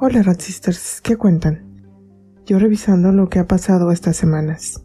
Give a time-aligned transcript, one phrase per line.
[0.00, 1.64] Hola Ratsisters, ¿qué cuentan?
[2.46, 4.84] Yo revisando lo que ha pasado estas semanas.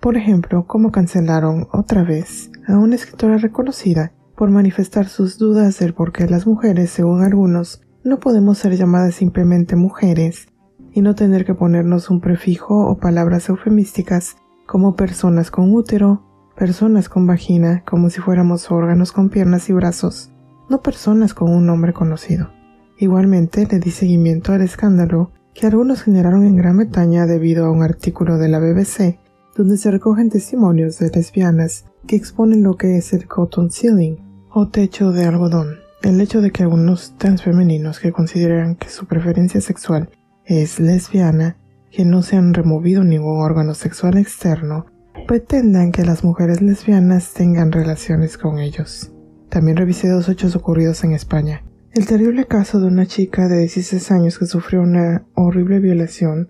[0.00, 5.94] Por ejemplo, cómo cancelaron otra vez a una escritora reconocida por manifestar sus dudas del
[5.94, 10.48] por qué las mujeres, según algunos, no podemos ser llamadas simplemente mujeres
[10.90, 14.34] y no tener que ponernos un prefijo o palabras eufemísticas
[14.66, 16.24] como personas con útero,
[16.56, 20.32] personas con vagina, como si fuéramos órganos con piernas y brazos,
[20.68, 22.53] no personas con un nombre conocido.
[22.98, 27.82] Igualmente le di seguimiento al escándalo que algunos generaron en Gran Bretaña debido a un
[27.82, 29.18] artículo de la BBC
[29.56, 34.16] donde se recogen testimonios de lesbianas que exponen lo que es el cotton ceiling
[34.50, 35.76] o techo de algodón.
[36.02, 40.10] El hecho de que algunos transfemeninos que consideran que su preferencia sexual
[40.44, 41.56] es lesbiana,
[41.90, 44.86] que no se han removido ningún órgano sexual externo,
[45.26, 49.12] pretendan que las mujeres lesbianas tengan relaciones con ellos.
[49.48, 51.62] También revisé dos hechos ocurridos en España.
[51.94, 56.48] El terrible caso de una chica de 16 años que sufrió una horrible violación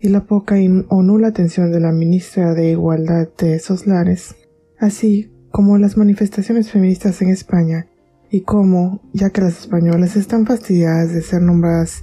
[0.00, 0.56] y la poca
[0.88, 4.36] o nula atención de la ministra de Igualdad de esos lares,
[4.78, 7.88] así como las manifestaciones feministas en España
[8.30, 12.02] y cómo, ya que las españolas están fastidiadas de ser nombradas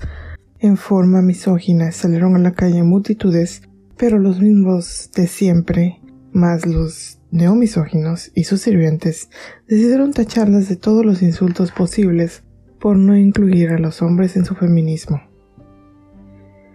[0.60, 3.64] en forma misógina, salieron a la calle en multitudes,
[3.98, 6.00] pero los mismos de siempre,
[6.32, 9.30] más los neomisóginos y sus sirvientes,
[9.68, 12.44] decidieron tacharlas de todos los insultos posibles
[12.84, 15.22] por no incluir a los hombres en su feminismo.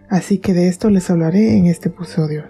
[0.08, 2.44] Así que de esto les hablaré en este episodio.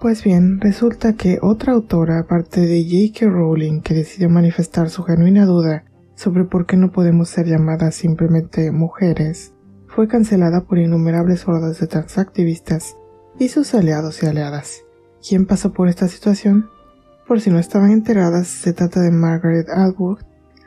[0.00, 3.28] Pues bien, resulta que otra autora, aparte de J.K.
[3.28, 5.84] Rowling, que decidió manifestar su genuina duda
[6.14, 9.52] sobre por qué no podemos ser llamadas simplemente mujeres,
[9.88, 12.96] fue cancelada por innumerables hordas de transactivistas
[13.36, 14.84] y sus aliados y aliadas.
[15.28, 16.68] ¿Quién pasó por esta situación?
[17.26, 20.20] Por si no estaban enteradas, se trata de Margaret Atwood,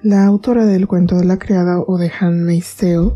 [0.03, 3.13] la autora del cuento de la criada o de Handmaid's Tale,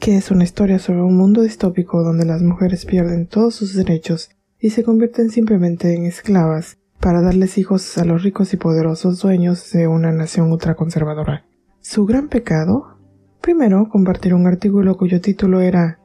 [0.00, 4.30] que es una historia sobre un mundo distópico donde las mujeres pierden todos sus derechos
[4.58, 9.70] y se convierten simplemente en esclavas para darles hijos a los ricos y poderosos dueños
[9.70, 11.44] de una nación ultraconservadora.
[11.80, 12.98] Su gran pecado,
[13.40, 16.00] primero, compartir un artículo cuyo título era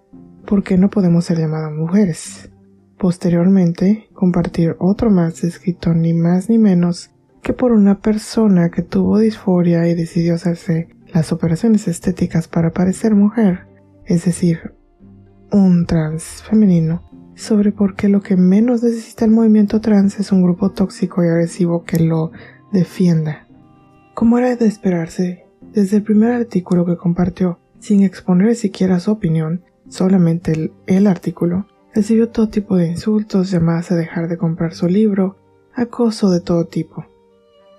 [0.46, 2.52] ¿Por qué no podemos ser llamadas mujeres?
[3.00, 7.10] Posteriormente, compartir otro más escrito ni más ni menos
[7.54, 13.68] por una persona que tuvo disforia y decidió hacerse las operaciones estéticas para parecer mujer,
[14.06, 14.74] es decir,
[15.52, 17.04] un trans femenino,
[17.36, 21.28] sobre por qué lo que menos necesita el movimiento trans es un grupo tóxico y
[21.28, 22.32] agresivo que lo
[22.72, 23.48] defienda.
[24.14, 29.64] Como era de esperarse, desde el primer artículo que compartió, sin exponer siquiera su opinión,
[29.88, 34.88] solamente el, el artículo, recibió todo tipo de insultos, llamadas a dejar de comprar su
[34.88, 35.38] libro,
[35.74, 37.06] acoso de todo tipo.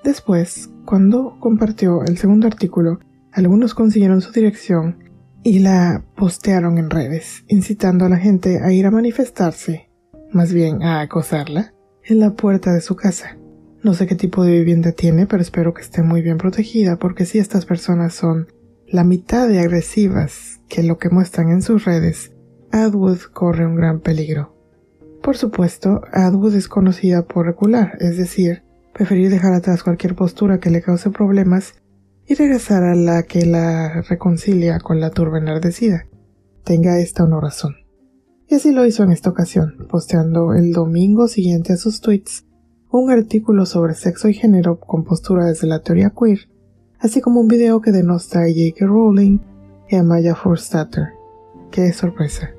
[0.04, 2.98] Después, cuando compartió el segundo artículo,
[3.32, 5.04] algunos consiguieron su dirección
[5.44, 9.90] y la postearon en redes, incitando a la gente a ir a manifestarse,
[10.32, 11.74] más bien a acosarla,
[12.04, 13.36] en la puerta de su casa.
[13.82, 17.24] No sé qué tipo de vivienda tiene, pero espero que esté muy bien protegida, porque
[17.24, 18.48] si estas personas son
[18.86, 22.32] la mitad de agresivas que lo que muestran en sus redes,
[22.70, 24.56] Adwood corre un gran peligro.
[25.22, 30.70] Por supuesto, Adwood es conocida por recular, es decir, preferir dejar atrás cualquier postura que
[30.70, 31.74] le cause problemas
[32.26, 36.06] y regresar a la que la reconcilia con la turba enardecida,
[36.64, 37.76] tenga esta o no razón.
[38.48, 42.44] Y así lo hizo en esta ocasión, posteando el domingo siguiente a sus tweets
[42.90, 46.50] un artículo sobre sexo y género con postura desde la teoría queer,
[46.98, 48.86] así como un video que denosta a J.K.
[48.86, 49.38] Rowling
[49.88, 51.08] y a Maya Forstater.
[51.70, 52.50] ¡Qué sorpresa!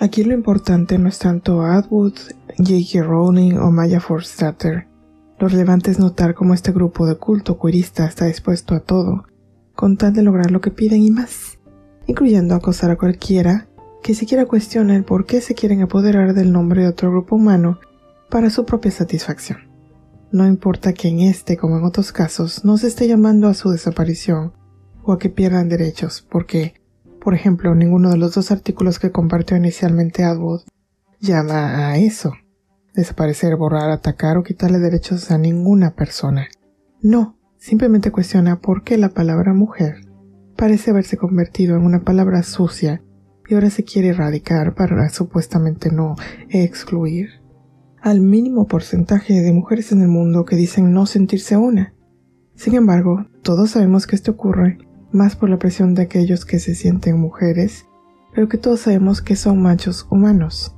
[0.00, 2.14] Aquí lo importante no es tanto Atwood,
[2.56, 3.02] J.K.
[3.02, 4.88] Rowling o Maya Forstater.
[5.38, 9.26] Lo relevante es notar cómo este grupo de culto queerista está dispuesto a todo,
[9.74, 11.58] con tal de lograr lo que piden y más,
[12.06, 13.68] incluyendo acosar a cualquiera
[14.02, 17.78] que siquiera cuestione el por qué se quieren apoderar del nombre de otro grupo humano
[18.30, 19.58] para su propia satisfacción.
[20.32, 23.68] No importa que en este, como en otros casos, no se esté llamando a su
[23.68, 24.54] desaparición
[25.02, 26.79] o a que pierdan derechos, porque
[27.20, 30.62] por ejemplo, ninguno de los dos artículos que compartió inicialmente Atwood
[31.20, 32.32] llama a eso.
[32.94, 36.48] Desaparecer, borrar, atacar o quitarle derechos a ninguna persona.
[37.02, 40.06] No, simplemente cuestiona por qué la palabra mujer
[40.56, 43.02] parece haberse convertido en una palabra sucia
[43.48, 46.16] y ahora se quiere erradicar para supuestamente no
[46.50, 47.40] excluir
[48.02, 51.94] al mínimo porcentaje de mujeres en el mundo que dicen no sentirse una.
[52.54, 54.78] Sin embargo, todos sabemos que esto ocurre
[55.12, 57.86] más por la presión de aquellos que se sienten mujeres,
[58.34, 60.74] pero que todos sabemos que son machos humanos.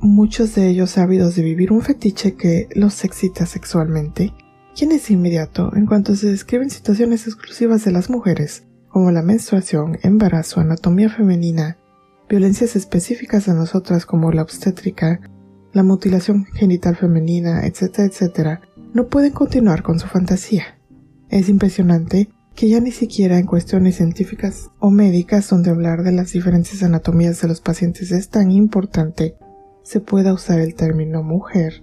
[0.00, 4.32] Muchos de ellos ávidos de vivir un fetiche que los excita sexualmente,
[4.76, 9.98] quien es inmediato en cuanto se describen situaciones exclusivas de las mujeres como la menstruación,
[10.02, 11.78] embarazo, anatomía femenina,
[12.28, 15.20] violencias específicas a nosotras como la obstétrica,
[15.72, 18.60] la mutilación genital femenina, etcétera, etcétera,
[18.92, 20.78] no pueden continuar con su fantasía.
[21.30, 26.32] Es impresionante que ya ni siquiera en cuestiones científicas o médicas donde hablar de las
[26.32, 29.36] diferentes anatomías de los pacientes es tan importante,
[29.82, 31.82] se pueda usar el término mujer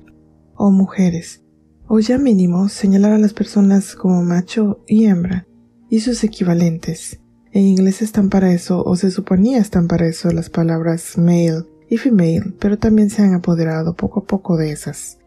[0.55, 1.41] o mujeres,
[1.87, 5.47] o ya mínimo señalar a las personas como macho y hembra,
[5.89, 7.19] y sus equivalentes.
[7.51, 11.97] En inglés están para eso, o se suponía están para eso, las palabras male y
[11.97, 15.17] female, pero también se han apoderado poco a poco de esas.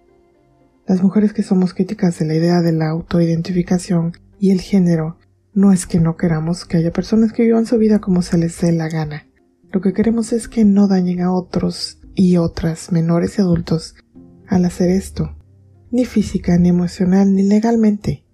[0.87, 5.17] Las mujeres que somos críticas de la idea de la autoidentificación y el género,
[5.55, 8.59] no es que no queramos que haya personas que vivan su vida como se les
[8.61, 9.27] dé la gana.
[9.71, 13.95] Lo que queremos es que no dañen a otros y otras menores y adultos
[14.49, 15.37] al hacer esto,
[15.91, 18.25] ni física, ni emocional, ni legalmente.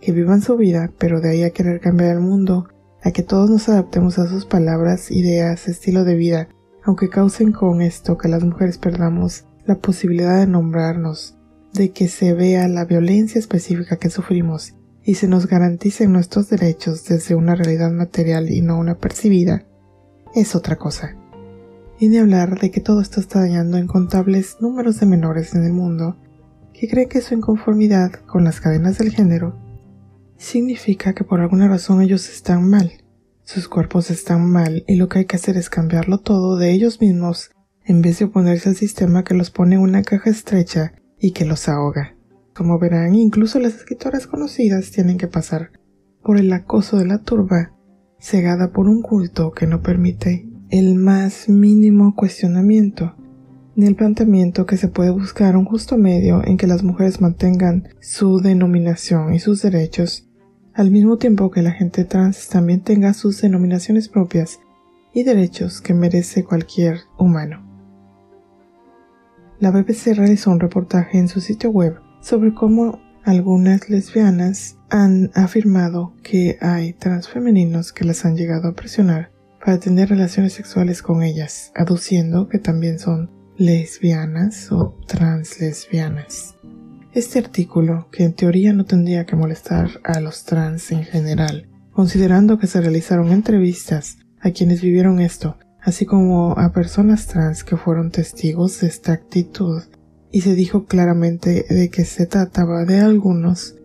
[0.00, 2.68] Que vivan su vida, pero de ahí a querer cambiar el mundo,
[3.02, 6.48] a que todos nos adaptemos a sus palabras, ideas, estilo de vida,
[6.84, 11.36] aunque causen con esto que las mujeres perdamos la posibilidad de nombrarnos,
[11.72, 14.74] de que se vea la violencia específica que sufrimos
[15.08, 19.64] y se nos garanticen nuestros derechos desde una realidad material y no una percibida,
[20.34, 21.16] es otra cosa.
[21.98, 25.72] Y de hablar de que todo esto está dañando incontables números de menores en el
[25.72, 26.18] mundo
[26.74, 29.56] que creen que su inconformidad con las cadenas del género
[30.36, 32.92] significa que por alguna razón ellos están mal
[33.44, 37.00] sus cuerpos están mal y lo que hay que hacer es cambiarlo todo de ellos
[37.00, 37.50] mismos
[37.82, 41.46] en vez de oponerse al sistema que los pone en una caja estrecha y que
[41.46, 42.17] los ahoga.
[42.58, 45.70] Como verán, incluso las escritoras conocidas tienen que pasar
[46.24, 47.72] por el acoso de la turba,
[48.18, 53.14] cegada por un culto que no permite el más mínimo cuestionamiento,
[53.76, 57.90] ni el planteamiento que se puede buscar un justo medio en que las mujeres mantengan
[58.00, 60.28] su denominación y sus derechos
[60.74, 64.58] al mismo tiempo que la gente trans también tenga sus denominaciones propias
[65.14, 67.64] y derechos que merece cualquier humano.
[69.60, 76.14] La BBC realizó un reportaje en su sitio web sobre cómo algunas lesbianas han afirmado
[76.22, 79.32] que hay transfemeninos que las han llegado a presionar
[79.64, 86.56] para tener relaciones sexuales con ellas, aduciendo que también son lesbianas o translesbianas.
[87.14, 92.58] Este artículo, que en teoría no tendría que molestar a los trans en general, considerando
[92.58, 98.10] que se realizaron entrevistas a quienes vivieron esto, así como a personas trans que fueron
[98.10, 99.82] testigos de esta actitud,
[100.30, 103.76] y se dijo claramente de que se trataba de algunos,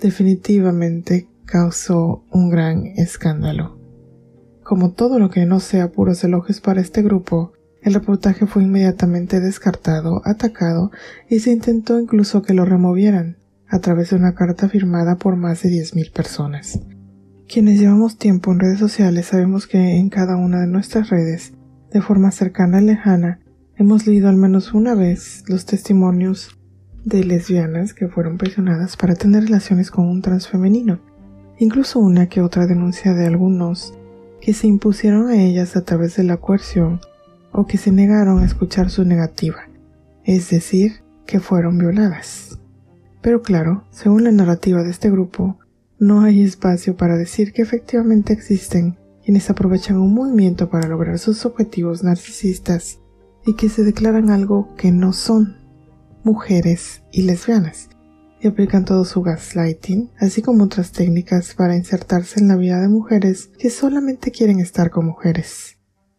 [0.00, 3.78] definitivamente causó un gran escándalo.
[4.62, 7.52] Como todo lo que no sea puros elogios para este grupo,
[7.82, 10.90] el reportaje fue inmediatamente descartado, atacado
[11.28, 13.36] y se intentó incluso que lo removieran
[13.68, 16.80] a través de una carta firmada por más de 10.000 personas.
[17.48, 21.52] Quienes llevamos tiempo en redes sociales sabemos que en cada una de nuestras redes,
[21.92, 23.38] de forma cercana y lejana,
[23.78, 26.58] hemos leído al menos una vez los testimonios
[27.04, 30.98] de lesbianas que fueron presionadas para tener relaciones con un transfemenino,
[31.58, 33.94] incluso una que otra denuncia de algunos
[34.40, 37.00] que se impusieron a ellas a través de la coerción
[37.52, 39.68] o que se negaron a escuchar su negativa,
[40.24, 42.58] es decir, que fueron violadas.
[43.20, 45.58] Pero claro, según la narrativa de este grupo,
[45.98, 51.44] no hay espacio para decir que efectivamente existen quienes aprovechan un movimiento para lograr sus
[51.44, 53.00] objetivos narcisistas
[53.46, 55.56] y que se declaran algo que no son,
[56.24, 57.88] mujeres y lesbianas,
[58.40, 62.88] y aplican todo su gaslighting, así como otras técnicas para insertarse en la vida de
[62.88, 65.78] mujeres que solamente quieren estar con mujeres.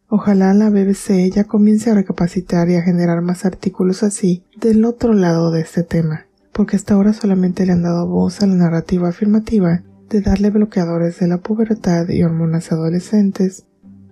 [0.10, 5.14] Ojalá la BBC ya comience a recapacitar y a generar más artículos así del otro
[5.14, 9.10] lado de este tema, porque hasta ahora solamente le han dado voz a la narrativa
[9.10, 13.66] afirmativa de darle bloqueadores de la pubertad y hormonas adolescentes,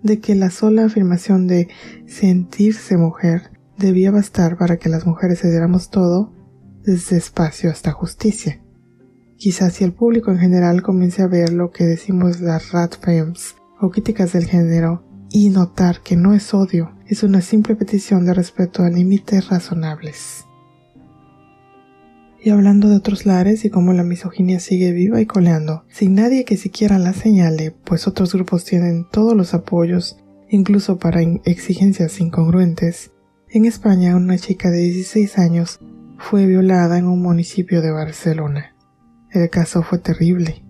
[0.06, 1.68] de que la sola afirmación de
[2.06, 6.32] sentirse mujer debía bastar para que las mujeres se diéramos todo,
[6.84, 8.62] desde espacio hasta justicia.
[9.36, 13.56] Quizás si el público en general comience a ver lo que decimos las rat films
[13.82, 18.36] o críticas del género y notar que no es odio, es una simple petición de
[18.36, 20.45] respeto a límites razonables.
[22.46, 26.46] Y hablando de otros lares y cómo la misoginia sigue viva y coleando, sin nadie
[26.46, 33.12] que siquiera la señale, pues otros grupos tienen todos los apoyos, incluso para exigencias incongruentes,
[33.50, 35.80] en España una chica de 16 años
[36.20, 38.76] fue violada en un municipio de Barcelona.
[39.32, 40.64] El caso fue terrible.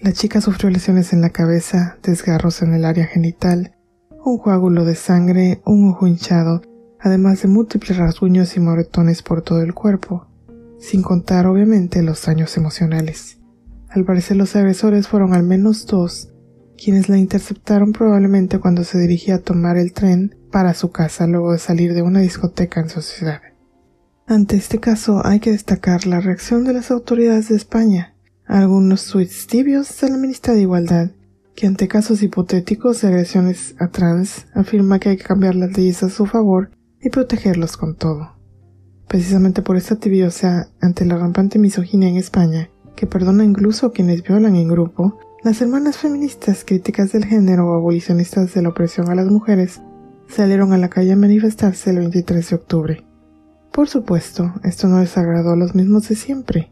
[0.00, 3.74] La chica sufrió lesiones en la cabeza, desgarros en el área genital
[4.24, 6.62] un coágulo de sangre, un ojo hinchado,
[7.00, 10.27] además de múltiples rasguños y moretones por todo el cuerpo,
[10.78, 13.38] sin contar obviamente los daños emocionales.
[13.88, 16.30] Al parecer los agresores fueron al menos dos,
[16.76, 21.52] quienes la interceptaron probablemente cuando se dirigía a tomar el tren para su casa luego
[21.52, 23.40] de salir de una discoteca en su ciudad.
[24.26, 28.14] Ante este caso hay que destacar la reacción de las autoridades de España,
[28.46, 31.10] algunos tweets tibios del Ministerio de Igualdad,
[31.54, 36.02] que ante casos hipotéticos de agresiones a trans afirma que hay que cambiar las leyes
[36.02, 36.70] a su favor
[37.00, 38.37] y protegerlos con todo.
[39.08, 44.22] Precisamente por esta tibiosa ante la rampante misoginia en España, que perdona incluso a quienes
[44.22, 49.14] violan en grupo, las hermanas feministas críticas del género o abolicionistas de la opresión a
[49.14, 49.80] las mujeres
[50.28, 53.04] salieron a la calle a manifestarse el 23 de octubre.
[53.72, 56.70] Por supuesto, esto no les agradó a los mismos de siempre.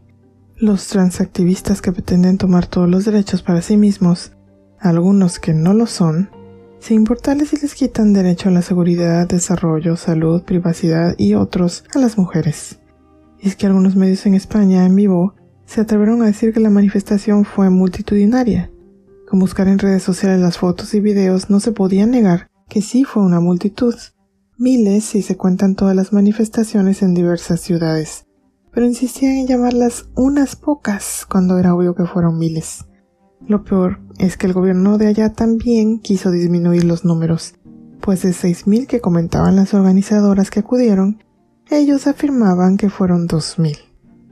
[0.57, 4.33] Los transactivistas que pretenden tomar todos los derechos para sí mismos,
[4.79, 6.29] algunos que no lo son,
[6.79, 11.99] sin importarles si les quitan derecho a la seguridad, desarrollo, salud, privacidad y otros a
[11.99, 12.79] las mujeres.
[13.39, 16.69] Y es que algunos medios en España en vivo se atrevieron a decir que la
[16.69, 18.71] manifestación fue multitudinaria.
[19.29, 23.03] Con buscar en redes sociales las fotos y videos no se podía negar que sí
[23.03, 23.95] fue una multitud,
[24.57, 28.25] miles si se cuentan todas las manifestaciones en diversas ciudades,
[28.71, 32.86] pero insistían en llamarlas unas pocas cuando era obvio que fueron miles.
[33.45, 37.55] Lo peor es que el gobierno de allá también quiso disminuir los números,
[38.01, 41.23] pues de 6.000 que comentaban las organizadoras que acudieron,
[41.69, 43.77] ellos afirmaban que fueron 2.000.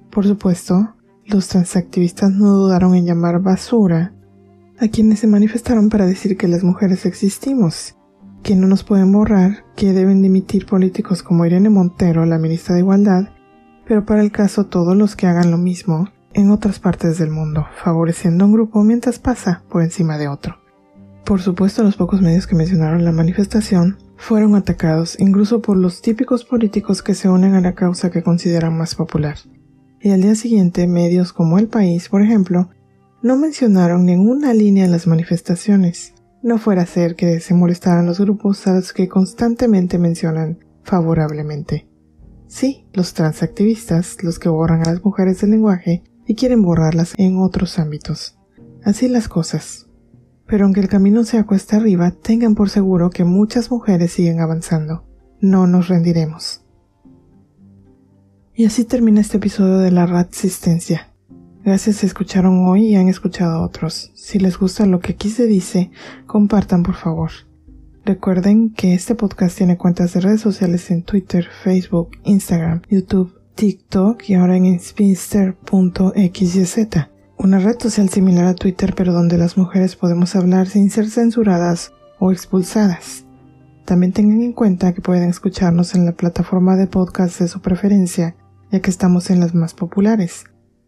[0.10, 0.96] Por supuesto,
[1.26, 4.14] los transactivistas no dudaron en llamar basura
[4.80, 7.96] a quienes se manifestaron para decir que las mujeres existimos
[8.44, 12.82] que no nos pueden borrar, que deben dimitir políticos como Irene Montero, la ministra de
[12.82, 13.30] Igualdad,
[13.88, 17.66] pero para el caso todos los que hagan lo mismo en otras partes del mundo,
[17.82, 20.58] favoreciendo a un grupo mientras pasa por encima de otro.
[21.26, 26.44] Por supuesto, los pocos medios que mencionaron la manifestación fueron atacados incluso por los típicos
[26.44, 29.38] políticos que se unen a la causa que consideran más popular.
[30.02, 32.70] Y al día siguiente, medios como El País, por ejemplo,
[33.24, 36.14] no mencionaron ninguna línea en las manifestaciones,
[36.44, 41.88] no fuera a ser que se molestaran los grupos a los que constantemente mencionan favorablemente.
[42.48, 47.38] Sí, los transactivistas, los que borran a las mujeres del lenguaje y quieren borrarlas en
[47.38, 48.38] otros ámbitos.
[48.84, 49.88] Así las cosas.
[50.48, 55.04] Pero aunque el camino sea cuesta arriba, tengan por seguro que muchas mujeres siguen avanzando.
[55.42, 56.62] No nos rendiremos.
[58.54, 61.12] Y así termina este episodio de la Resistencia.
[61.64, 64.12] Gracias si escucharon hoy y han escuchado otros.
[64.14, 65.90] Si les gusta lo que aquí se dice,
[66.28, 67.32] compartan por favor.
[68.06, 74.30] Recuerden que este podcast tiene cuentas de redes sociales en Twitter, Facebook, Instagram, YouTube, TikTok
[74.30, 75.58] y ahora en spinster.xyz.
[77.38, 81.94] Una red social similar a Twitter pero donde las mujeres podemos hablar sin ser censuradas
[82.20, 83.26] o expulsadas.
[83.86, 88.36] También tengan en cuenta que pueden escucharnos en la plataforma de podcast de su preferencia,
[88.72, 90.46] ya que estamos en las más populares.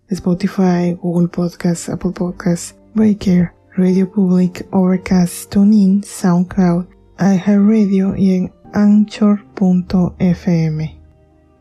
[0.10, 6.86] Spotify, Google Podcasts, Apple Podcasts, Breaker, Radio Public, Overcast, TuneIn, SoundCloud,
[7.20, 9.38] iHeartRadio y en Anchor.fm.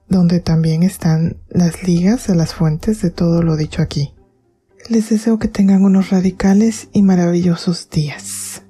[0.07, 4.13] donde también están las ligas de las fuentes de todo lo dicho aquí.
[4.89, 8.63] Les deseo que tengan unos radicales y maravillosos días.